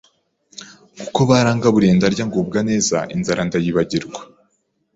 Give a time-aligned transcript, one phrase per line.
[1.01, 4.19] kuko barangaburiye ndarya ngubwa neza inzara ndayibagirwa